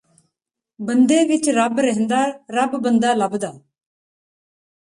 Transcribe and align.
ਬੰਦੇ 0.79 1.23
ਵਿੱਚ 1.25 1.49
ਰੱਬ 1.49 1.79
ਰਹਿੰਦਾ 1.79 2.25
ਰੱਬ 2.51 2.75
ਬੰਦਾ 2.83 3.13
ਲੱਭਦਾ 3.13 3.53